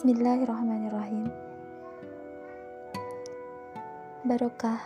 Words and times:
Bismillahirrahmanirrahim. 0.00 1.28
Barokah 4.24 4.80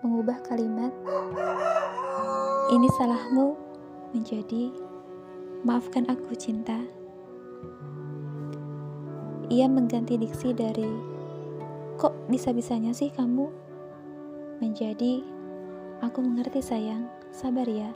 mengubah 0.00 0.40
kalimat 0.48 0.88
ini 2.72 2.88
salahmu 2.96 3.52
menjadi 4.16 4.72
maafkan 5.68 6.08
aku 6.08 6.32
cinta. 6.32 6.80
Ia 9.52 9.68
mengganti 9.68 10.16
diksi 10.16 10.56
dari 10.56 10.88
kok 12.00 12.16
bisa-bisanya 12.32 12.96
sih 12.96 13.12
kamu 13.12 13.52
menjadi 14.64 15.20
aku 16.00 16.24
mengerti 16.24 16.64
sayang, 16.64 17.04
sabar 17.36 17.68
ya. 17.68 17.92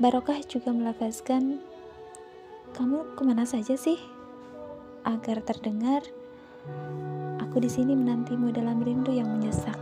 Barokah 0.00 0.40
juga 0.48 0.72
melafazkan 0.72 1.60
kamu 2.72 3.04
ke 3.12 3.22
mana 3.22 3.44
saja 3.44 3.76
sih? 3.76 4.00
Agar 5.04 5.44
terdengar, 5.44 6.00
aku 7.36 7.60
di 7.60 7.68
sini 7.68 7.92
menantimu 7.92 8.48
dalam 8.48 8.80
rindu 8.80 9.12
yang 9.12 9.28
menyesak. 9.28 9.76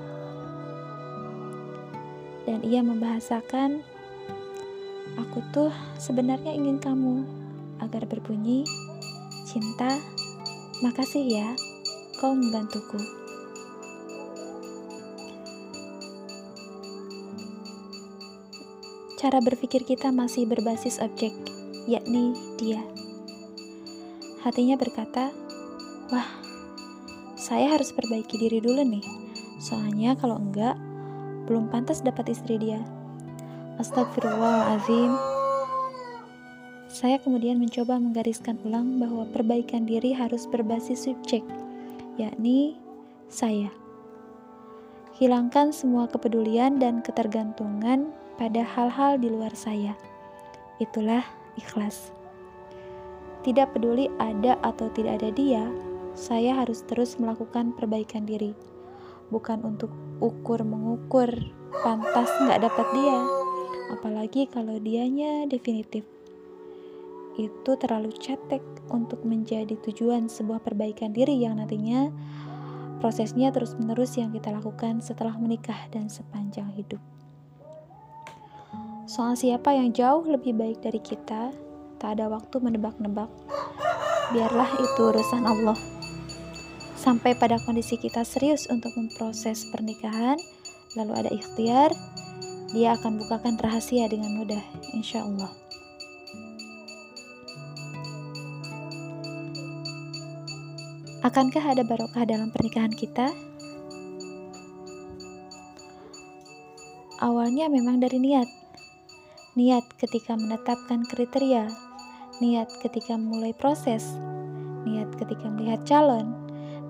Dan 2.50 2.66
ia 2.66 2.82
membahasakan, 2.82 3.86
aku 5.22 5.38
tuh 5.54 5.70
sebenarnya 6.02 6.50
ingin 6.50 6.82
kamu 6.82 7.22
agar 7.78 8.10
berbunyi, 8.10 8.66
cinta, 9.46 9.94
makasih 10.82 11.30
ya, 11.30 11.48
kau 12.18 12.34
membantuku. 12.34 12.98
Cara 19.14 19.38
berpikir 19.38 19.84
kita 19.86 20.10
masih 20.10 20.48
berbasis 20.48 20.96
objek 20.98 21.49
yakni 21.90 22.38
dia. 22.54 22.78
Hatinya 24.46 24.78
berkata, 24.78 25.34
"Wah, 26.14 26.30
saya 27.34 27.74
harus 27.74 27.90
perbaiki 27.90 28.38
diri 28.38 28.62
dulu 28.62 28.86
nih. 28.86 29.02
Soalnya 29.58 30.14
kalau 30.14 30.38
enggak, 30.38 30.78
belum 31.50 31.66
pantas 31.66 32.06
dapat 32.06 32.30
istri 32.30 32.62
dia." 32.62 32.78
Astagfirullahalazim. 33.82 35.40
Saya 36.86 37.16
kemudian 37.18 37.58
mencoba 37.58 37.98
menggariskan 37.98 38.60
ulang 38.62 39.00
bahwa 39.02 39.26
perbaikan 39.30 39.88
diri 39.88 40.14
harus 40.14 40.46
berbasis 40.46 41.08
subjek, 41.08 41.42
yakni 42.20 42.76
saya. 43.30 43.72
Hilangkan 45.16 45.72
semua 45.72 46.08
kepedulian 46.08 46.80
dan 46.80 47.00
ketergantungan 47.00 48.12
pada 48.36 48.64
hal-hal 48.64 49.20
di 49.20 49.28
luar 49.28 49.52
saya. 49.52 49.96
Itulah 50.80 51.39
ikhlas. 51.60 52.10
Tidak 53.44 53.72
peduli 53.76 54.08
ada 54.16 54.56
atau 54.64 54.88
tidak 54.92 55.20
ada 55.20 55.30
dia, 55.32 55.64
saya 56.16 56.56
harus 56.60 56.84
terus 56.88 57.16
melakukan 57.16 57.72
perbaikan 57.76 58.24
diri. 58.24 58.52
Bukan 59.30 59.62
untuk 59.62 59.92
ukur-mengukur, 60.18 61.30
pantas 61.80 62.28
nggak 62.42 62.66
dapat 62.66 62.86
dia. 62.92 63.18
Apalagi 63.94 64.50
kalau 64.50 64.76
dianya 64.82 65.46
definitif. 65.46 66.02
Itu 67.38 67.78
terlalu 67.78 68.12
cetek 68.18 68.60
untuk 68.90 69.22
menjadi 69.24 69.78
tujuan 69.86 70.28
sebuah 70.28 70.60
perbaikan 70.60 71.14
diri 71.14 71.38
yang 71.40 71.62
nantinya 71.62 72.10
prosesnya 73.00 73.48
terus-menerus 73.48 74.20
yang 74.20 74.28
kita 74.34 74.52
lakukan 74.52 75.00
setelah 75.00 75.32
menikah 75.40 75.88
dan 75.88 76.12
sepanjang 76.12 76.68
hidup. 76.76 77.00
Soal 79.10 79.34
siapa 79.34 79.74
yang 79.74 79.90
jauh 79.90 80.22
lebih 80.22 80.54
baik 80.54 80.86
dari 80.86 81.02
kita, 81.02 81.50
tak 81.98 82.14
ada 82.14 82.30
waktu 82.30 82.62
menebak-nebak. 82.62 83.26
Biarlah 84.30 84.70
itu 84.78 85.00
urusan 85.02 85.50
Allah. 85.50 85.74
Sampai 86.94 87.34
pada 87.34 87.58
kondisi 87.66 87.98
kita 87.98 88.22
serius 88.22 88.70
untuk 88.70 88.94
memproses 88.94 89.66
pernikahan, 89.74 90.38
lalu 90.94 91.26
ada 91.26 91.30
ikhtiar, 91.34 91.90
dia 92.70 92.94
akan 92.94 93.18
bukakan 93.18 93.58
rahasia 93.58 94.06
dengan 94.06 94.30
mudah, 94.38 94.62
insya 94.94 95.26
Allah. 95.26 95.50
Akankah 101.26 101.66
ada 101.66 101.82
barokah 101.82 102.22
dalam 102.30 102.54
pernikahan 102.54 102.94
kita? 102.94 103.34
Awalnya 107.18 107.66
memang 107.66 107.98
dari 107.98 108.22
niat, 108.22 108.59
niat 109.58 109.82
ketika 109.98 110.38
menetapkan 110.38 111.02
kriteria, 111.10 111.66
niat 112.38 112.70
ketika 112.78 113.18
memulai 113.18 113.50
proses, 113.50 114.14
niat 114.86 115.10
ketika 115.18 115.50
melihat 115.50 115.82
calon, 115.82 116.30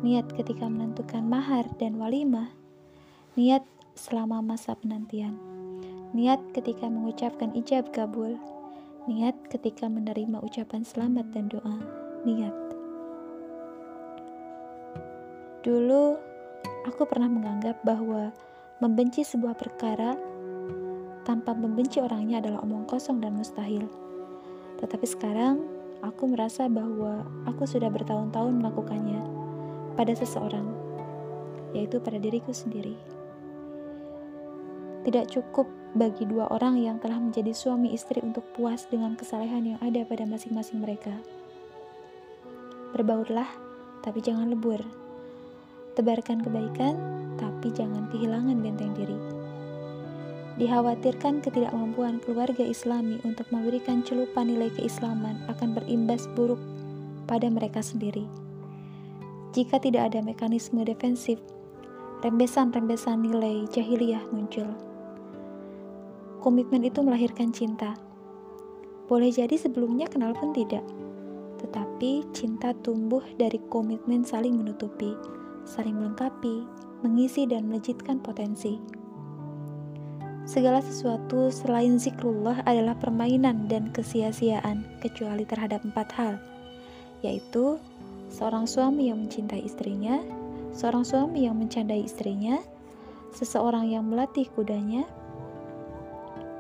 niat 0.04 0.28
ketika 0.36 0.68
menentukan 0.68 1.24
mahar 1.24 1.64
dan 1.80 1.96
walimah, 1.96 2.52
niat 3.32 3.64
selama 3.96 4.44
masa 4.44 4.76
penantian, 4.76 5.40
niat 6.12 6.40
ketika 6.52 6.84
mengucapkan 6.92 7.48
ijab 7.56 7.88
kabul, 7.96 8.36
niat 9.08 9.36
ketika 9.48 9.88
menerima 9.88 10.44
ucapan 10.44 10.84
selamat 10.84 11.32
dan 11.32 11.48
doa, 11.48 11.76
niat. 12.28 12.52
Dulu, 15.64 16.16
aku 16.84 17.08
pernah 17.08 17.28
menganggap 17.28 17.80
bahwa 17.84 18.32
membenci 18.84 19.24
sebuah 19.24 19.56
perkara 19.56 20.16
tanpa 21.24 21.52
membenci 21.52 22.00
orangnya 22.00 22.40
adalah 22.40 22.64
omong 22.64 22.88
kosong 22.88 23.20
dan 23.20 23.36
mustahil. 23.36 23.84
Tetapi 24.80 25.06
sekarang, 25.06 25.60
aku 26.00 26.32
merasa 26.32 26.66
bahwa 26.66 27.28
aku 27.44 27.68
sudah 27.68 27.92
bertahun-tahun 27.92 28.56
melakukannya 28.56 29.20
pada 29.96 30.16
seseorang, 30.16 30.64
yaitu 31.76 32.00
pada 32.00 32.16
diriku 32.16 32.56
sendiri. 32.56 32.96
Tidak 35.04 35.32
cukup 35.32 35.68
bagi 35.96 36.28
dua 36.28 36.46
orang 36.52 36.76
yang 36.76 37.00
telah 37.00 37.16
menjadi 37.16 37.56
suami 37.56 37.96
istri 37.96 38.20
untuk 38.20 38.44
puas 38.52 38.84
dengan 38.88 39.16
kesalehan 39.16 39.64
yang 39.76 39.80
ada 39.80 40.04
pada 40.04 40.28
masing-masing 40.28 40.80
mereka. 40.80 41.12
Berbaurlah, 42.92 43.48
tapi 44.04 44.20
jangan 44.20 44.52
lebur. 44.52 44.80
Tebarkan 45.96 46.44
kebaikan, 46.44 46.94
tapi 47.40 47.72
jangan 47.72 48.12
kehilangan 48.12 48.60
benteng 48.60 48.92
diri. 48.92 49.39
Dikhawatirkan 50.60 51.40
ketidakmampuan 51.40 52.20
keluarga 52.20 52.60
Islami 52.60 53.16
untuk 53.24 53.48
memberikan 53.48 54.04
celupan 54.04 54.44
nilai 54.44 54.68
keislaman 54.76 55.40
akan 55.48 55.72
berimbas 55.72 56.28
buruk 56.36 56.60
pada 57.24 57.48
mereka 57.48 57.80
sendiri. 57.80 58.28
Jika 59.56 59.80
tidak 59.80 60.12
ada 60.12 60.20
mekanisme 60.20 60.84
defensif, 60.84 61.40
rembesan-rembesan 62.20 63.24
nilai 63.24 63.64
jahiliyah 63.72 64.20
muncul. 64.36 64.68
Komitmen 66.44 66.84
itu 66.84 67.00
melahirkan 67.00 67.56
cinta. 67.56 67.96
Boleh 69.08 69.32
jadi 69.32 69.56
sebelumnya 69.56 70.12
kenal 70.12 70.36
pun 70.36 70.52
tidak, 70.52 70.84
tetapi 71.56 72.28
cinta 72.36 72.76
tumbuh 72.84 73.24
dari 73.40 73.56
komitmen 73.72 74.28
saling 74.28 74.60
menutupi, 74.60 75.16
saling 75.64 75.96
melengkapi, 75.96 76.68
mengisi 77.00 77.48
dan 77.48 77.64
melejitkan 77.64 78.20
potensi. 78.20 78.99
Segala 80.50 80.82
sesuatu 80.82 81.46
selain 81.54 81.94
zikrullah 81.94 82.66
adalah 82.66 82.98
permainan 82.98 83.70
dan 83.70 83.86
kesia-siaan 83.94 84.82
kecuali 84.98 85.46
terhadap 85.46 85.86
empat 85.86 86.10
hal, 86.18 86.42
yaitu 87.22 87.78
seorang 88.34 88.66
suami 88.66 89.14
yang 89.14 89.22
mencintai 89.22 89.62
istrinya, 89.62 90.18
seorang 90.74 91.06
suami 91.06 91.46
yang 91.46 91.54
mencandai 91.54 92.02
istrinya, 92.02 92.58
seseorang 93.30 93.94
yang 93.94 94.02
melatih 94.10 94.50
kudanya, 94.58 95.06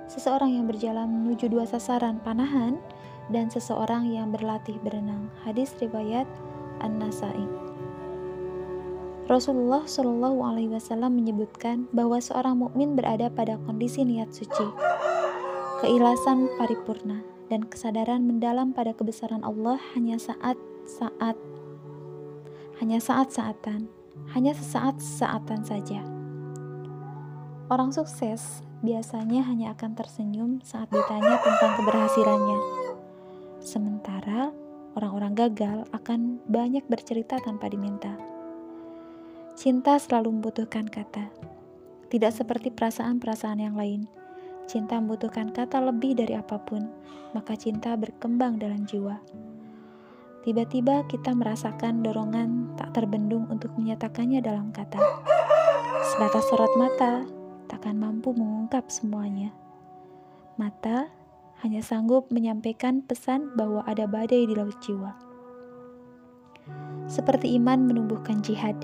seseorang 0.06 0.54
yang 0.54 0.70
berjalan 0.70 1.10
menuju 1.10 1.50
dua 1.50 1.66
sasaran 1.66 2.22
panahan, 2.22 2.78
dan 3.34 3.50
seseorang 3.50 4.06
yang 4.06 4.30
berlatih 4.30 4.78
berenang. 4.86 5.26
Hadis 5.42 5.74
riwayat 5.82 6.30
An-Nasai. 6.78 7.69
Rasulullah 9.30 9.86
Shallallahu 9.86 10.42
Alaihi 10.42 10.74
Wasallam 10.74 11.14
menyebutkan 11.14 11.86
bahwa 11.94 12.18
seorang 12.18 12.58
mukmin 12.66 12.98
berada 12.98 13.30
pada 13.30 13.62
kondisi 13.62 14.02
niat 14.02 14.34
suci, 14.34 14.66
keikhlasan 15.78 16.50
paripurna, 16.58 17.22
dan 17.46 17.62
kesadaran 17.62 18.26
mendalam 18.26 18.74
pada 18.74 18.90
kebesaran 18.90 19.46
Allah 19.46 19.78
hanya 19.94 20.18
saat-saat, 20.18 21.38
hanya 22.82 22.98
saat-saatan, 22.98 23.86
hanya 24.34 24.50
sesaat-saatan 24.50 25.62
saja. 25.62 26.02
Orang 27.70 27.94
sukses 27.94 28.66
biasanya 28.82 29.46
hanya 29.46 29.78
akan 29.78 29.94
tersenyum 29.94 30.58
saat 30.66 30.90
ditanya 30.90 31.38
tentang 31.38 31.78
keberhasilannya. 31.78 32.58
Sementara 33.62 34.50
orang-orang 34.98 35.38
gagal 35.38 35.86
akan 35.94 36.42
banyak 36.50 36.82
bercerita 36.90 37.38
tanpa 37.38 37.70
diminta. 37.70 38.29
Cinta 39.60 40.00
selalu 40.00 40.40
membutuhkan 40.40 40.88
kata. 40.88 41.28
Tidak 42.08 42.32
seperti 42.32 42.72
perasaan-perasaan 42.72 43.60
yang 43.60 43.76
lain. 43.76 44.08
Cinta 44.64 44.96
membutuhkan 44.96 45.52
kata 45.52 45.84
lebih 45.84 46.16
dari 46.16 46.32
apa 46.32 46.56
pun, 46.64 46.88
maka 47.36 47.60
cinta 47.60 47.92
berkembang 47.92 48.56
dalam 48.56 48.88
jiwa. 48.88 49.20
tiba-tiba 50.48 51.04
kita 51.12 51.36
merasakan 51.36 52.00
dorongan 52.00 52.72
tak 52.80 52.96
terbendung 52.96 53.52
untuk 53.52 53.76
menyatakannya 53.76 54.40
dalam 54.40 54.72
kata. 54.72 54.96
Sebatas 56.08 56.48
sorot 56.48 56.72
mata, 56.80 57.28
takkan 57.68 58.00
mampu 58.00 58.32
mengungkap 58.32 58.88
semuanya. 58.88 59.52
Mata 60.56 61.12
hanya 61.60 61.84
sanggup 61.84 62.32
menyampaikan 62.32 63.04
pesan 63.04 63.52
bahwa 63.60 63.84
ada 63.84 64.08
badai 64.08 64.48
di 64.48 64.56
laut 64.56 64.80
jiwa. 64.80 65.12
Seperti 67.04 67.52
iman 67.60 67.84
menumbuhkan 67.84 68.40
jihad, 68.40 68.80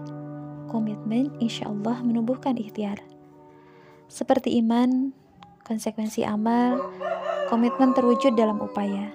komitmen 0.68 1.32
insya 1.42 1.70
Allah 1.70 2.02
menumbuhkan 2.02 2.58
ikhtiar. 2.58 3.02
Seperti 4.06 4.58
iman, 4.62 5.10
konsekuensi 5.66 6.22
amal, 6.22 6.78
komitmen 7.50 7.90
terwujud 7.94 8.38
dalam 8.38 8.62
upaya. 8.62 9.10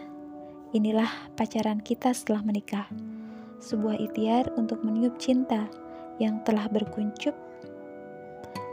Inilah 0.71 1.31
pacaran 1.35 1.83
kita 1.83 2.11
setelah 2.15 2.43
menikah. 2.43 2.87
Sebuah 3.59 3.99
ikhtiar 3.99 4.51
untuk 4.55 4.83
meniup 4.83 5.19
cinta 5.19 5.67
yang 6.19 6.43
telah 6.43 6.67
berkuncup 6.71 7.35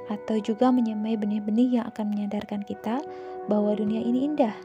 atau 0.09 0.41
juga 0.41 0.73
menyemai 0.73 1.21
benih-benih 1.21 1.81
yang 1.81 1.85
akan 1.93 2.09
menyadarkan 2.09 2.65
kita 2.65 3.03
bahwa 3.47 3.77
dunia 3.77 4.01
ini 4.01 4.25
indah. 4.25 4.57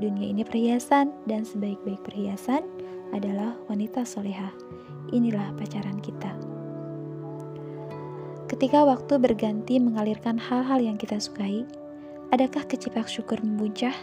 Dunia 0.00 0.32
ini 0.32 0.44
perhiasan 0.44 1.12
dan 1.28 1.44
sebaik-baik 1.44 2.00
perhiasan 2.04 2.64
adalah 3.12 3.56
wanita 3.68 4.04
soleha. 4.04 4.52
Inilah 5.12 5.52
pacaran 5.56 6.00
kita. 6.00 6.49
Ketika 8.50 8.82
waktu 8.82 9.14
berganti 9.22 9.78
mengalirkan 9.78 10.34
hal-hal 10.34 10.82
yang 10.82 10.98
kita 10.98 11.22
sukai, 11.22 11.62
adakah 12.34 12.66
kecipak 12.66 13.06
syukur 13.06 13.38
membuncah? 13.38 13.94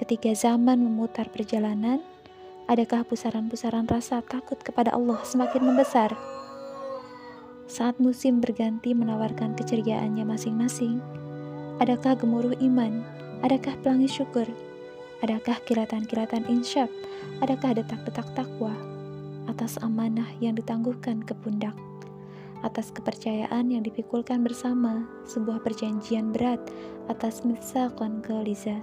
Ketika 0.00 0.32
zaman 0.32 0.80
memutar 0.80 1.28
perjalanan, 1.28 2.00
adakah 2.64 3.04
pusaran-pusaran 3.04 3.84
rasa 3.92 4.24
takut 4.24 4.56
kepada 4.64 4.96
Allah 4.96 5.20
semakin 5.20 5.68
membesar? 5.68 6.16
Saat 7.68 8.00
musim 8.00 8.40
berganti 8.40 8.96
menawarkan 8.96 9.52
keceriaannya 9.52 10.24
masing-masing, 10.24 10.96
adakah 11.76 12.16
gemuruh 12.16 12.56
iman? 12.56 13.04
Adakah 13.44 13.76
pelangi 13.84 14.08
syukur? 14.08 14.48
Adakah 15.20 15.60
kilatan-kilatan 15.68 16.48
insyaf? 16.48 16.88
Adakah 17.44 17.76
detak-detak 17.84 18.32
takwa? 18.32 18.72
Atas 19.44 19.76
amanah 19.84 20.32
yang 20.40 20.56
ditangguhkan 20.56 21.20
ke 21.20 21.36
pundak, 21.36 21.76
atas 22.64 22.94
kepercayaan 22.94 23.68
yang 23.68 23.82
dipikulkan 23.84 24.40
bersama, 24.40 25.04
sebuah 25.28 25.60
perjanjian 25.60 26.32
berat 26.32 26.60
atas 27.12 27.44
misalkan 27.44 28.24
ke 28.24 28.32
Liza. 28.44 28.80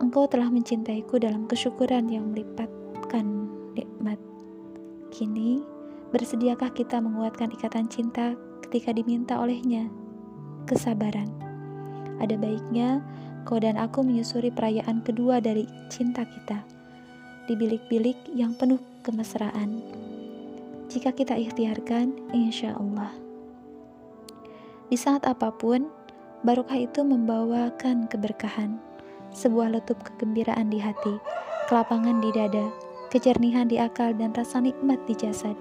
Engkau 0.00 0.24
telah 0.24 0.48
mencintaiku 0.48 1.20
dalam 1.20 1.44
kesyukuran 1.44 2.08
yang 2.08 2.32
melipatkan 2.32 3.52
nikmat. 3.76 4.16
Kini, 5.12 5.60
bersediakah 6.08 6.72
kita 6.72 7.04
menguatkan 7.04 7.52
ikatan 7.52 7.84
cinta 7.92 8.32
ketika 8.64 8.96
diminta 8.96 9.36
olehnya? 9.36 9.92
Kesabaran. 10.64 11.28
Ada 12.16 12.40
baiknya 12.40 13.04
kau 13.44 13.60
dan 13.60 13.76
aku 13.76 14.00
menyusuri 14.00 14.48
perayaan 14.48 15.04
kedua 15.04 15.40
dari 15.40 15.68
cinta 15.92 16.24
kita. 16.24 16.64
Di 17.44 17.52
bilik-bilik 17.52 18.16
yang 18.32 18.56
penuh 18.56 18.80
kemesraan. 19.04 19.99
Jika 20.90 21.14
kita 21.14 21.38
ikhtiarkan, 21.38 22.34
insya 22.34 22.74
Allah. 22.74 23.14
Di 24.90 24.98
saat 24.98 25.22
apa 25.22 25.54
pun, 25.54 25.86
barokah 26.42 26.82
itu 26.82 27.06
membawakan 27.06 28.10
keberkahan 28.10 28.74
sebuah 29.30 29.70
letup 29.70 30.02
kegembiraan 30.02 30.66
di 30.66 30.82
hati, 30.82 31.14
kelapangan 31.70 32.18
di 32.18 32.34
dada, 32.34 32.66
kejernihan 33.14 33.70
di 33.70 33.78
akal, 33.78 34.10
dan 34.18 34.34
rasa 34.34 34.58
nikmat 34.58 34.98
di 35.06 35.14
jasad. 35.14 35.54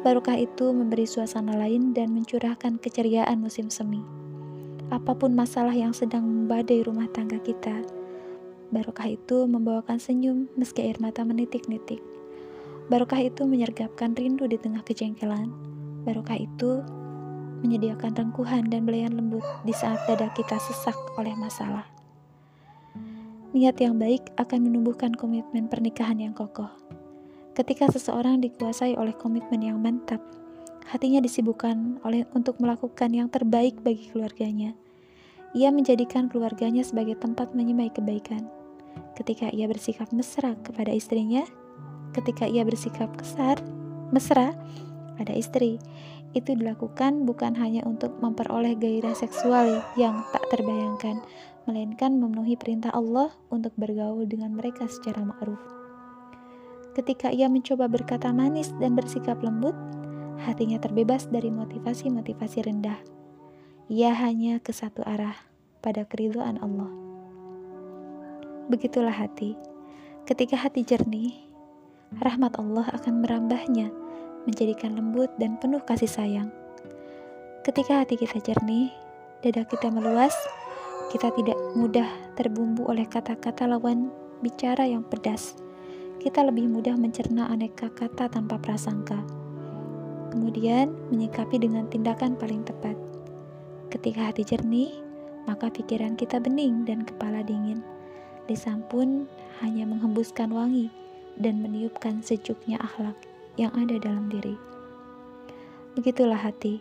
Barokah 0.00 0.40
itu 0.40 0.72
memberi 0.72 1.04
suasana 1.04 1.52
lain 1.52 1.92
dan 1.92 2.16
mencurahkan 2.16 2.80
keceriaan 2.80 3.36
musim 3.36 3.68
semi. 3.68 4.00
Apa 4.88 5.12
pun 5.12 5.36
masalah 5.36 5.76
yang 5.76 5.92
sedang 5.92 6.24
membadai 6.24 6.80
rumah 6.88 7.06
tangga 7.12 7.36
kita, 7.36 7.84
barokah 8.72 9.12
itu 9.12 9.44
membawakan 9.44 10.00
senyum 10.00 10.48
meski 10.56 10.88
air 10.88 10.96
mata 11.04 11.20
menitik-nitik. 11.20 12.00
Barokah 12.90 13.22
itu 13.22 13.46
menyergapkan 13.46 14.14
rindu 14.18 14.50
di 14.50 14.58
tengah 14.58 14.82
kejengkelan. 14.82 15.50
Barokah 16.02 16.38
itu 16.38 16.82
menyediakan 17.62 18.10
rengkuhan 18.18 18.66
dan 18.66 18.82
belayan 18.82 19.14
lembut 19.14 19.46
di 19.62 19.70
saat 19.70 20.02
dada 20.10 20.26
kita 20.34 20.58
sesak 20.58 20.98
oleh 21.14 21.32
masalah. 21.38 21.86
Niat 23.52 23.78
yang 23.78 24.00
baik 24.00 24.32
akan 24.40 24.66
menumbuhkan 24.66 25.14
komitmen 25.14 25.70
pernikahan 25.70 26.18
yang 26.18 26.34
kokoh. 26.34 26.72
Ketika 27.52 27.86
seseorang 27.92 28.40
dikuasai 28.40 28.96
oleh 28.96 29.12
komitmen 29.12 29.60
yang 29.60 29.78
mantap, 29.78 30.24
hatinya 30.88 31.20
disibukkan 31.20 32.00
oleh 32.02 32.24
untuk 32.32 32.56
melakukan 32.58 33.12
yang 33.12 33.28
terbaik 33.28 33.76
bagi 33.84 34.08
keluarganya. 34.08 34.72
Ia 35.52 35.68
menjadikan 35.68 36.32
keluarganya 36.32 36.80
sebagai 36.80 37.20
tempat 37.20 37.52
menyemai 37.52 37.92
kebaikan. 37.92 38.48
Ketika 39.12 39.52
ia 39.52 39.68
bersikap 39.68 40.08
mesra 40.16 40.56
kepada 40.64 40.88
istrinya, 40.96 41.44
ketika 42.12 42.44
ia 42.48 42.62
bersikap 42.62 43.12
kesar, 43.16 43.60
mesra 44.12 44.54
pada 45.16 45.32
istri, 45.32 45.80
itu 46.32 46.56
dilakukan 46.56 47.28
bukan 47.28 47.52
hanya 47.56 47.84
untuk 47.84 48.16
memperoleh 48.20 48.72
gairah 48.76 49.12
seksual 49.12 49.84
yang 50.00 50.24
tak 50.32 50.44
terbayangkan, 50.48 51.20
melainkan 51.68 52.16
memenuhi 52.16 52.56
perintah 52.56 52.92
Allah 52.92 53.28
untuk 53.52 53.72
bergaul 53.76 54.24
dengan 54.24 54.56
mereka 54.56 54.88
secara 54.88 55.20
ma'ruf. 55.20 55.60
Ketika 56.92 57.32
ia 57.32 57.48
mencoba 57.48 57.88
berkata 57.88 58.32
manis 58.32 58.72
dan 58.80 58.96
bersikap 58.96 59.40
lembut, 59.40 59.76
hatinya 60.44 60.76
terbebas 60.76 61.28
dari 61.28 61.48
motivasi-motivasi 61.48 62.58
rendah. 62.68 63.00
Ia 63.92 64.12
hanya 64.16 64.60
ke 64.60 64.72
satu 64.72 65.04
arah, 65.04 65.36
pada 65.82 66.06
keriduan 66.06 66.56
Allah. 66.62 66.88
Begitulah 68.70 69.12
hati. 69.12 69.58
Ketika 70.24 70.54
hati 70.54 70.86
jernih, 70.86 71.51
rahmat 72.20 72.60
Allah 72.60 72.84
akan 72.92 73.24
merambahnya, 73.24 73.88
menjadikan 74.44 74.92
lembut 74.98 75.32
dan 75.40 75.56
penuh 75.56 75.80
kasih 75.80 76.10
sayang. 76.10 76.50
Ketika 77.62 78.02
hati 78.02 78.18
kita 78.18 78.42
jernih, 78.42 78.90
dada 79.40 79.64
kita 79.64 79.88
meluas, 79.88 80.34
kita 81.14 81.32
tidak 81.32 81.56
mudah 81.78 82.08
terbumbu 82.36 82.84
oleh 82.90 83.06
kata-kata 83.06 83.70
lawan 83.70 84.10
bicara 84.42 84.84
yang 84.84 85.06
pedas. 85.06 85.56
Kita 86.18 86.42
lebih 86.42 86.68
mudah 86.68 86.98
mencerna 86.98 87.48
aneka 87.48 87.88
kata 87.94 88.28
tanpa 88.28 88.58
prasangka. 88.58 89.22
Kemudian 90.34 90.90
menyikapi 91.12 91.60
dengan 91.60 91.86
tindakan 91.86 92.34
paling 92.34 92.66
tepat. 92.66 92.98
Ketika 93.92 94.32
hati 94.32 94.42
jernih, 94.42 94.90
maka 95.44 95.68
pikiran 95.68 96.16
kita 96.16 96.40
bening 96.40 96.88
dan 96.88 97.04
kepala 97.04 97.44
dingin. 97.44 97.84
Lisan 98.48 98.82
pun 98.88 99.28
hanya 99.60 99.84
menghembuskan 99.86 100.50
wangi 100.50 101.01
dan 101.42 101.58
meniupkan 101.60 102.22
sejuknya 102.22 102.78
akhlak 102.78 103.18
yang 103.58 103.74
ada 103.74 103.98
dalam 103.98 104.30
diri. 104.30 104.54
Begitulah 105.92 106.40
hati. 106.40 106.80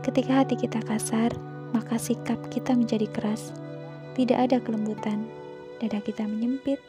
Ketika 0.00 0.40
hati 0.40 0.56
kita 0.56 0.80
kasar, 0.80 1.34
maka 1.76 2.00
sikap 2.00 2.38
kita 2.48 2.72
menjadi 2.72 3.04
keras. 3.10 3.52
Tidak 4.16 4.38
ada 4.38 4.62
kelembutan, 4.62 5.28
dada 5.82 6.00
kita 6.00 6.24
menyempit. 6.24 6.80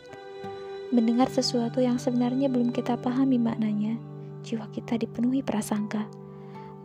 Mendengar 0.94 1.28
sesuatu 1.28 1.82
yang 1.82 2.00
sebenarnya 2.00 2.48
belum 2.48 2.72
kita 2.72 2.96
pahami 3.02 3.36
maknanya, 3.42 4.00
jiwa 4.46 4.70
kita 4.72 4.96
dipenuhi 4.96 5.42
prasangka. 5.42 6.08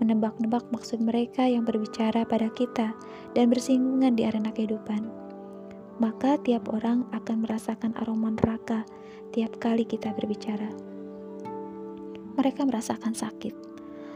Menebak-nebak 0.00 0.64
maksud 0.72 0.98
mereka 1.04 1.44
yang 1.44 1.68
berbicara 1.68 2.24
pada 2.24 2.48
kita 2.50 2.96
dan 3.36 3.52
bersinggungan 3.52 4.16
di 4.16 4.24
arena 4.24 4.48
kehidupan. 4.50 5.29
Maka 6.00 6.40
tiap 6.40 6.72
orang 6.72 7.04
akan 7.12 7.44
merasakan 7.44 7.92
aroma 8.00 8.32
neraka 8.32 8.88
tiap 9.36 9.60
kali 9.60 9.84
kita 9.84 10.16
berbicara. 10.16 10.72
Mereka 12.40 12.64
merasakan 12.64 13.12
sakit, 13.12 13.52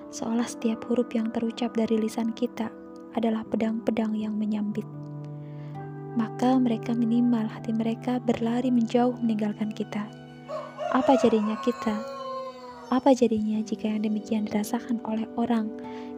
seolah 0.08 0.48
setiap 0.48 0.80
huruf 0.88 1.12
yang 1.12 1.28
terucap 1.28 1.76
dari 1.76 2.00
lisan 2.00 2.32
kita 2.32 2.72
adalah 3.12 3.44
pedang-pedang 3.44 4.16
yang 4.16 4.32
menyambit. 4.32 4.88
Maka 6.16 6.56
mereka 6.56 6.96
minimal 6.96 7.52
hati 7.52 7.76
mereka 7.76 8.16
berlari 8.16 8.72
menjauh 8.72 9.12
meninggalkan 9.20 9.68
kita. 9.68 10.08
Apa 10.96 11.20
jadinya 11.20 11.60
kita? 11.60 12.00
Apa 12.88 13.12
jadinya 13.12 13.60
jika 13.60 13.92
yang 13.92 14.08
demikian 14.08 14.48
dirasakan 14.48 15.04
oleh 15.04 15.28
orang 15.36 15.68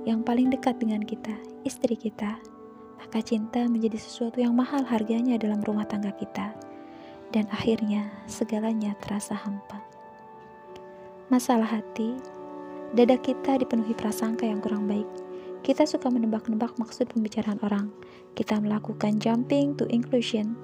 yang 0.07 0.23
paling 0.23 0.47
dekat 0.53 0.79
dengan 0.79 1.03
kita, 1.03 1.35
istri 1.67 1.99
kita? 1.99 2.39
Maka 3.01 3.23
cinta 3.23 3.65
menjadi 3.69 4.01
sesuatu 4.01 4.41
yang 4.41 4.57
mahal 4.57 4.83
harganya 4.85 5.37
dalam 5.37 5.61
rumah 5.63 5.85
tangga 5.85 6.13
kita. 6.17 6.57
Dan 7.31 7.47
akhirnya 7.53 8.09
segalanya 8.27 8.97
terasa 9.03 9.37
hampa. 9.37 9.83
Masalah 11.29 11.81
hati, 11.81 12.15
dada 12.95 13.19
kita 13.19 13.59
dipenuhi 13.59 13.93
prasangka 13.99 14.47
yang 14.47 14.63
kurang 14.63 14.87
baik 14.87 15.07
kita 15.67 15.83
suka 15.83 16.07
menebak-nebak 16.15 16.79
maksud 16.79 17.11
pembicaraan 17.11 17.59
orang. 17.67 17.91
Kita 18.39 18.63
melakukan 18.63 19.19
jumping 19.19 19.75
to 19.75 19.83
inclusion. 19.91 20.55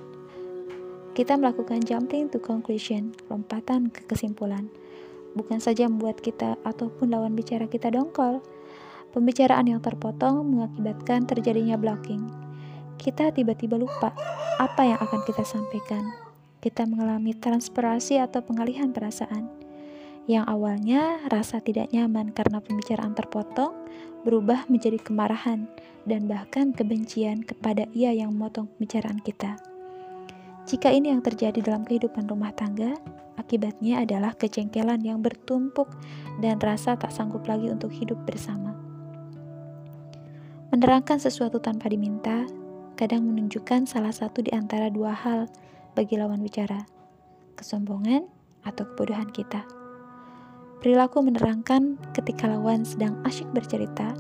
kita 1.13 1.37
melakukan 1.37 1.83
jumping 1.85 2.31
to 2.31 2.39
conclusion, 2.39 3.11
lompatan 3.27 3.91
ke 3.91 4.07
kesimpulan. 4.07 4.71
Bukan 5.35 5.59
saja 5.59 5.91
membuat 5.91 6.23
kita 6.23 6.57
ataupun 6.65 7.11
lawan 7.11 7.35
bicara 7.35 7.67
kita 7.67 7.91
dongkol. 7.91 8.41
Pembicaraan 9.13 9.69
yang 9.69 9.85
terpotong 9.85 10.41
mengakibatkan 10.57 11.29
terjadinya 11.29 11.77
blocking. 11.77 12.25
Kita 12.97 13.29
tiba-tiba 13.29 13.77
lupa 13.77 14.17
apa 14.57 14.89
yang 14.89 14.97
akan 14.97 15.21
kita 15.29 15.45
sampaikan. 15.45 16.09
Kita 16.65 16.89
mengalami 16.89 17.37
transpirasi 17.37 18.17
atau 18.25 18.41
pengalihan 18.41 18.89
perasaan. 18.89 19.53
Yang 20.25 20.45
awalnya 20.49 21.21
rasa 21.29 21.61
tidak 21.61 21.93
nyaman 21.93 22.33
karena 22.33 22.65
pembicaraan 22.65 23.13
terpotong 23.13 23.75
berubah 24.25 24.65
menjadi 24.73 24.97
kemarahan 25.03 25.69
dan 26.09 26.25
bahkan 26.25 26.73
kebencian 26.73 27.45
kepada 27.45 27.85
ia 27.93 28.17
yang 28.17 28.33
memotong 28.33 28.71
pembicaraan 28.75 29.21
kita. 29.21 29.61
Jika 30.65 30.89
ini 30.89 31.11
yang 31.11 31.21
terjadi 31.21 31.59
dalam 31.61 31.83
kehidupan 31.83 32.31
rumah 32.31 32.55
tangga, 32.55 32.95
akibatnya 33.37 34.07
adalah 34.07 34.33
kejengkelan 34.39 35.03
yang 35.03 35.19
bertumpuk 35.19 35.91
dan 36.39 36.57
rasa 36.63 36.95
tak 36.95 37.11
sanggup 37.11 37.45
lagi 37.51 37.67
untuk 37.69 37.91
hidup 37.91 38.17
bersama. 38.23 38.72
Menerangkan 40.73 41.21
sesuatu 41.21 41.61
tanpa 41.61 41.93
diminta 41.93 42.49
kadang 42.97 43.29
menunjukkan 43.29 43.85
salah 43.85 44.09
satu 44.09 44.41
di 44.41 44.57
antara 44.57 44.89
dua 44.89 45.13
hal 45.13 45.45
bagi 45.93 46.17
lawan 46.17 46.41
bicara, 46.41 46.89
kesombongan 47.61 48.25
atau 48.65 48.89
kebodohan 48.89 49.29
kita. 49.29 49.69
Perilaku 50.81 51.21
menerangkan 51.21 52.01
ketika 52.17 52.49
lawan 52.49 52.89
sedang 52.89 53.21
asyik 53.29 53.53
bercerita, 53.53 54.17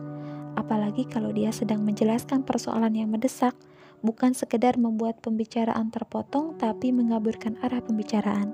apalagi 0.61 1.09
kalau 1.09 1.33
dia 1.33 1.49
sedang 1.57 1.89
menjelaskan 1.89 2.45
persoalan 2.45 3.01
yang 3.01 3.09
mendesak, 3.09 3.57
bukan 4.05 4.37
sekedar 4.37 4.77
membuat 4.77 5.25
pembicaraan 5.25 5.89
terpotong 5.89 6.61
tapi 6.61 6.93
mengaburkan 6.93 7.57
arah 7.65 7.81
pembicaraan. 7.81 8.53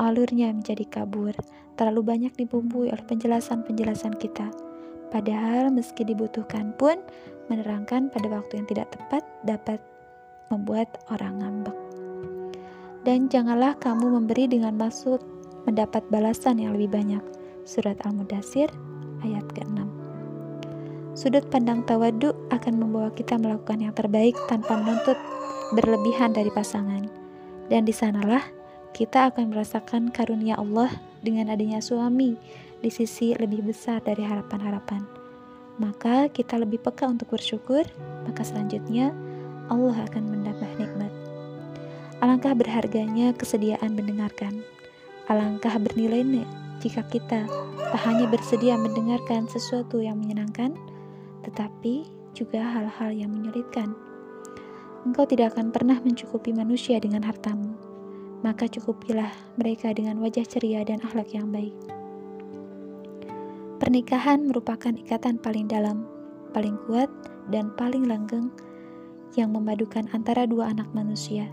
Alurnya 0.00 0.56
menjadi 0.56 0.88
kabur, 0.88 1.36
terlalu 1.76 2.00
banyak 2.00 2.32
dibumbui 2.32 2.88
oleh 2.88 3.04
penjelasan-penjelasan 3.04 4.16
kita. 4.16 4.48
Padahal 5.14 5.70
meski 5.70 6.02
dibutuhkan 6.02 6.74
pun, 6.74 6.98
menerangkan 7.46 8.10
pada 8.10 8.26
waktu 8.34 8.58
yang 8.58 8.66
tidak 8.66 8.90
tepat 8.98 9.22
dapat 9.46 9.78
membuat 10.50 10.90
orang 11.06 11.38
ngambek. 11.38 11.76
Dan 13.06 13.30
janganlah 13.30 13.78
kamu 13.78 14.18
memberi 14.18 14.50
dengan 14.50 14.74
maksud 14.74 15.22
mendapat 15.70 16.02
balasan 16.10 16.58
yang 16.58 16.74
lebih 16.74 16.90
banyak. 16.98 17.22
Surat 17.62 17.96
Al-Mudasir 18.02 18.68
ayat 19.24 19.46
ke-6 19.56 19.88
Sudut 21.14 21.46
pandang 21.46 21.86
tawadu 21.86 22.34
akan 22.50 22.74
membawa 22.74 23.08
kita 23.14 23.38
melakukan 23.38 23.80
yang 23.80 23.94
terbaik 23.94 24.34
tanpa 24.50 24.76
menuntut 24.76 25.16
berlebihan 25.72 26.34
dari 26.34 26.50
pasangan. 26.50 27.06
Dan 27.70 27.86
di 27.86 27.94
sanalah 27.94 28.42
kita 28.92 29.30
akan 29.30 29.54
merasakan 29.54 30.10
karunia 30.10 30.58
Allah 30.58 30.90
dengan 31.22 31.54
adanya 31.54 31.78
suami 31.80 32.36
di 32.84 32.92
sisi 32.92 33.32
lebih 33.32 33.64
besar 33.64 34.04
dari 34.04 34.20
harapan-harapan. 34.20 35.00
Maka 35.80 36.28
kita 36.28 36.60
lebih 36.60 36.84
peka 36.84 37.08
untuk 37.08 37.32
bersyukur, 37.32 37.82
maka 38.28 38.44
selanjutnya 38.44 39.16
Allah 39.72 40.04
akan 40.04 40.28
menambah 40.28 40.70
nikmat. 40.76 41.12
Alangkah 42.20 42.52
berharganya 42.52 43.32
kesediaan 43.32 43.96
mendengarkan. 43.96 44.60
Alangkah 45.32 45.80
bernilainya 45.80 46.44
jika 46.84 47.00
kita 47.08 47.48
tak 47.88 48.00
hanya 48.04 48.28
bersedia 48.28 48.76
mendengarkan 48.76 49.48
sesuatu 49.48 50.04
yang 50.04 50.20
menyenangkan, 50.20 50.76
tetapi 51.48 52.04
juga 52.36 52.60
hal-hal 52.60 53.16
yang 53.16 53.32
menyulitkan. 53.32 53.96
Engkau 55.08 55.24
tidak 55.24 55.56
akan 55.56 55.72
pernah 55.72 55.96
mencukupi 56.04 56.52
manusia 56.52 57.00
dengan 57.00 57.24
hartamu, 57.24 57.72
maka 58.44 58.68
cukupilah 58.68 59.32
mereka 59.56 59.96
dengan 59.96 60.20
wajah 60.20 60.44
ceria 60.44 60.84
dan 60.84 61.00
akhlak 61.00 61.32
yang 61.32 61.48
baik. 61.48 62.03
Pernikahan 63.82 64.46
merupakan 64.46 64.94
ikatan 64.94 65.42
paling 65.42 65.66
dalam, 65.66 66.06
paling 66.54 66.78
kuat, 66.86 67.10
dan 67.50 67.74
paling 67.74 68.06
langgeng 68.06 68.48
yang 69.34 69.50
memadukan 69.50 70.06
antara 70.14 70.46
dua 70.46 70.70
anak 70.70 70.86
manusia. 70.94 71.50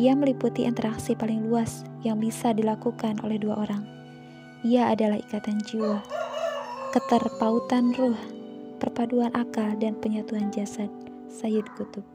Ia 0.00 0.16
meliputi 0.16 0.64
interaksi 0.64 1.12
paling 1.12 1.44
luas 1.44 1.84
yang 2.00 2.16
bisa 2.16 2.56
dilakukan 2.56 3.20
oleh 3.20 3.36
dua 3.36 3.60
orang. 3.60 3.84
Ia 4.64 4.96
adalah 4.96 5.20
ikatan 5.20 5.60
jiwa, 5.68 6.00
keterpautan 6.96 7.92
ruh, 8.00 8.16
perpaduan 8.80 9.28
akal 9.36 9.76
dan 9.76 9.92
penyatuan 10.00 10.48
jasad, 10.48 10.88
Sayyid 11.28 11.68
Kutub. 11.76 12.06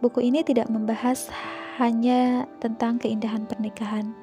Buku 0.00 0.24
ini 0.24 0.40
tidak 0.46 0.70
membahas 0.72 1.28
hanya 1.76 2.46
tentang 2.62 2.96
keindahan 3.02 3.44
pernikahan, 3.44 4.14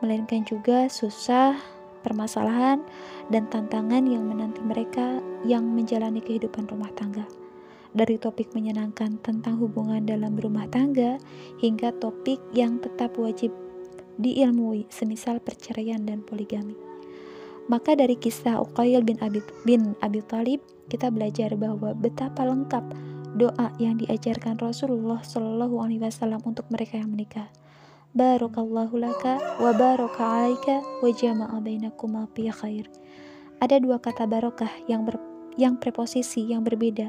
melainkan 0.00 0.46
juga 0.46 0.86
susah, 0.88 1.58
permasalahan, 2.02 2.82
dan 3.30 3.48
tantangan 3.48 4.04
yang 4.04 4.26
menanti 4.26 4.60
mereka 4.60 5.22
yang 5.46 5.64
menjalani 5.72 6.20
kehidupan 6.20 6.68
rumah 6.68 6.90
tangga. 6.98 7.24
Dari 7.92 8.16
topik 8.16 8.52
menyenangkan 8.56 9.20
tentang 9.20 9.60
hubungan 9.60 10.04
dalam 10.04 10.34
rumah 10.36 10.66
tangga 10.68 11.20
hingga 11.60 11.92
topik 11.96 12.40
yang 12.52 12.80
tetap 12.82 13.14
wajib 13.20 13.52
diilmui, 14.16 14.88
semisal 14.92 15.40
perceraian 15.40 16.02
dan 16.04 16.24
poligami. 16.24 16.76
Maka 17.70 17.94
dari 17.94 18.18
kisah 18.18 18.58
Uqail 18.58 19.06
bin 19.06 19.16
Abi, 19.22 19.38
bin 19.62 19.94
Abi 20.02 20.20
Talib, 20.26 20.60
kita 20.90 21.08
belajar 21.14 21.54
bahwa 21.54 21.94
betapa 21.94 22.42
lengkap 22.42 22.84
doa 23.38 23.72
yang 23.80 23.96
diajarkan 23.96 24.60
Rasulullah 24.60 25.22
Shallallahu 25.24 25.80
Alaihi 25.80 26.02
Wasallam 26.02 26.42
untuk 26.44 26.68
mereka 26.68 27.00
yang 27.00 27.14
menikah. 27.14 27.48
Barakallahu 28.12 29.00
laka 29.00 29.40
wa 29.56 29.72
baraka 29.72 30.20
alaika 30.20 30.84
wa 31.00 31.08
jama'a 31.08 31.56
bainakuma 31.64 32.28
fi 32.36 32.52
khair. 32.52 32.84
Ada 33.56 33.80
dua 33.80 33.96
kata 34.04 34.28
barokah 34.28 34.68
yang 34.84 35.08
ber, 35.08 35.16
yang 35.56 35.80
preposisi 35.80 36.44
yang 36.44 36.60
berbeda. 36.60 37.08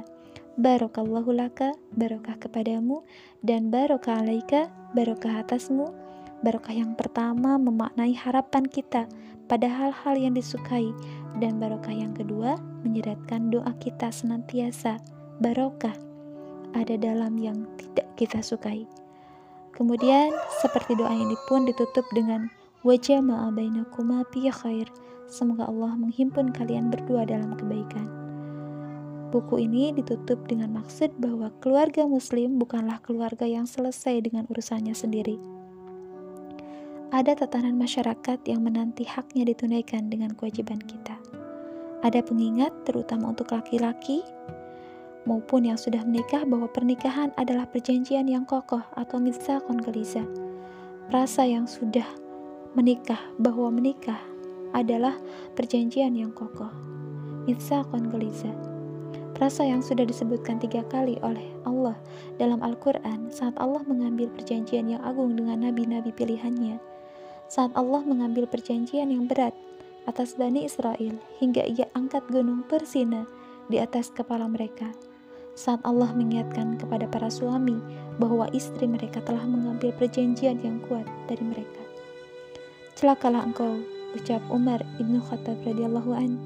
Barakallahu 0.55 1.36
laka, 1.36 1.75
barokah 1.91 2.39
kepadamu, 2.39 3.03
dan 3.43 3.67
barokah 3.67 4.24
alaika, 4.24 4.72
barokah 4.95 5.43
atasmu. 5.43 5.91
Barokah 6.39 6.72
yang 6.72 6.95
pertama 6.95 7.60
memaknai 7.60 8.15
harapan 8.15 8.63
kita 8.63 9.03
pada 9.51 9.67
hal-hal 9.67 10.15
yang 10.15 10.39
disukai 10.39 10.88
dan 11.43 11.60
barokah 11.60 11.91
yang 11.91 12.15
kedua 12.15 12.55
menyeratkan 12.88 13.51
doa 13.51 13.75
kita 13.83 14.07
senantiasa 14.07 15.03
barokah 15.43 15.95
ada 16.72 16.95
dalam 16.95 17.36
yang 17.36 17.67
tidak 17.75 18.07
kita 18.15 18.39
sukai. 18.39 18.88
Kemudian 19.73 20.33
seperti 20.61 20.93
doa 20.93 21.11
ini 21.11 21.33
pun 21.49 21.65
ditutup 21.65 22.05
dengan 22.13 22.49
wajah 22.85 23.19
ma'abainakuma 23.19 24.25
fi 24.29 24.53
khair. 24.53 24.87
Semoga 25.25 25.65
Allah 25.65 25.97
menghimpun 25.97 26.53
kalian 26.53 26.93
berdua 26.93 27.25
dalam 27.25 27.57
kebaikan. 27.57 28.05
Buku 29.33 29.65
ini 29.65 29.89
ditutup 29.97 30.45
dengan 30.45 30.77
maksud 30.77 31.17
bahwa 31.17 31.49
keluarga 31.57 32.05
muslim 32.05 32.61
bukanlah 32.61 33.01
keluarga 33.01 33.49
yang 33.49 33.65
selesai 33.65 34.21
dengan 34.21 34.45
urusannya 34.45 34.93
sendiri 34.93 35.41
ada 37.13 37.37
tatanan 37.37 37.77
masyarakat 37.77 38.41
yang 38.49 38.65
menanti 38.65 39.05
haknya 39.05 39.45
ditunaikan 39.45 40.09
dengan 40.09 40.33
kewajiban 40.33 40.81
kita. 40.81 41.13
Ada 42.01 42.25
pengingat, 42.25 42.73
terutama 42.89 43.37
untuk 43.37 43.53
laki-laki 43.53 44.25
maupun 45.23 45.67
yang 45.67 45.79
sudah 45.79 46.03
menikah, 46.03 46.43
bahwa 46.47 46.67
pernikahan 46.71 47.31
adalah 47.39 47.67
perjanjian 47.67 48.27
yang 48.27 48.43
kokoh 48.43 48.81
atau 48.95 49.17
mitsakon 49.19 49.79
geliza. 49.79 50.23
Rasa 51.11 51.43
yang 51.43 51.67
sudah 51.67 52.05
menikah 52.73 53.19
bahwa 53.37 53.69
menikah 53.73 54.19
adalah 54.73 55.13
perjanjian 55.53 56.17
yang 56.17 56.33
kokoh. 56.33 56.71
Mitsakon 57.45 58.07
geliza. 58.09 58.49
Rasa 59.37 59.67
yang 59.67 59.81
sudah 59.83 60.07
disebutkan 60.07 60.61
tiga 60.61 60.85
kali 60.87 61.19
oleh 61.25 61.43
Allah 61.67 61.97
dalam 62.37 62.61
Al-Quran 62.61 63.33
saat 63.33 63.57
Allah 63.59 63.81
mengambil 63.83 64.29
perjanjian 64.31 64.87
yang 64.87 65.01
agung 65.03 65.35
dengan 65.35 65.67
nabi-nabi 65.67 66.13
pilihannya 66.13 66.93
saat 67.53 67.69
Allah 67.77 68.01
mengambil 68.01 68.49
perjanjian 68.49 69.13
yang 69.13 69.29
berat 69.29 69.53
atas 70.09 70.33
Bani 70.33 70.65
Israel 70.65 71.15
hingga 71.37 71.61
ia 71.69 71.85
angkat 71.93 72.25
gunung 72.33 72.65
Persina 72.65 73.29
di 73.69 73.77
atas 73.77 74.09
kepala 74.09 74.49
mereka. 74.49 74.89
Saat 75.53 75.86
Allah 75.86 76.10
mengingatkan 76.17 76.81
kepada 76.81 77.05
para 77.05 77.29
suami 77.29 77.77
bahwa 78.17 78.50
istri 78.57 78.89
mereka 78.89 79.22
telah 79.22 79.45
mengambil 79.45 79.93
perjanjian 79.93 80.57
yang 80.65 80.81
kuat 80.89 81.05
dari 81.29 81.45
mereka. 81.45 81.81
Celakalah 82.98 83.45
engkau, 83.45 83.86
ucap 84.17 84.41
Umar 84.50 84.81
ibnu 84.98 85.22
Khattab 85.22 85.62
radhiyallahu 85.62 86.12
an. 86.17 86.41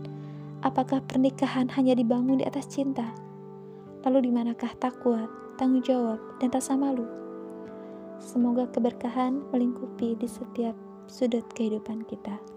Apakah 0.60 1.00
pernikahan 1.08 1.72
hanya 1.72 1.96
dibangun 1.96 2.44
di 2.44 2.46
atas 2.48 2.68
cinta? 2.68 3.08
Lalu 4.04 4.28
di 4.28 4.32
manakah 4.36 4.76
takwa, 4.76 5.32
tanggung 5.56 5.84
jawab, 5.84 6.20
dan 6.44 6.52
rasa 6.52 6.76
malu? 6.76 7.08
Semoga 8.20 8.68
keberkahan 8.74 9.40
melingkupi 9.56 10.20
di 10.20 10.28
setiap 10.28 10.76
sudut 11.08 11.46
kehidupan 11.56 12.04
kita. 12.10 12.57